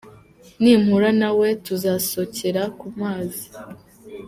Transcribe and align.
Nimpura 0.61 1.09
nawe 1.21 1.47
tuzasokera 1.65 2.63
ku 2.79 2.87
mazi. 2.99 3.45